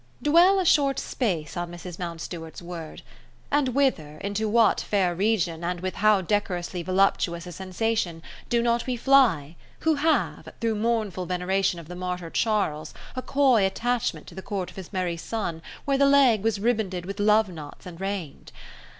Dwell 0.23 0.57
a 0.59 0.65
short 0.65 0.97
space 0.97 1.55
on 1.55 1.69
Mrs. 1.69 1.99
Mountstuart's 1.99 2.59
word; 2.63 3.03
and 3.51 3.67
whither, 3.67 4.17
into 4.17 4.49
what 4.49 4.81
fair 4.81 5.13
region, 5.13 5.63
and 5.63 5.79
with 5.79 5.93
how 5.93 6.21
decorously 6.21 6.81
voluptuous 6.81 7.45
a 7.45 7.51
sensation, 7.51 8.23
do 8.49 8.63
not 8.63 8.87
we 8.87 8.97
fly, 8.97 9.55
who 9.81 9.93
have, 9.93 10.49
through 10.59 10.73
mournful 10.73 11.27
veneration 11.27 11.79
of 11.79 11.87
the 11.87 11.95
Martyr 11.95 12.31
Charles, 12.31 12.95
a 13.15 13.21
coy 13.21 13.63
attachment 13.63 14.25
to 14.25 14.33
the 14.33 14.41
Court 14.41 14.71
of 14.71 14.75
his 14.75 14.91
Merrie 14.91 15.17
Son, 15.17 15.61
where 15.85 15.99
the 15.99 16.07
leg 16.07 16.41
was 16.43 16.57
ribanded 16.59 17.05
with 17.05 17.19
love 17.19 17.47
knots 17.47 17.85
and 17.85 18.01
reigned. 18.01 18.51